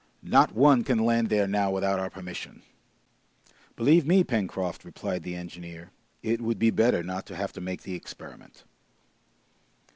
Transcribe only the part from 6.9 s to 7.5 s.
not to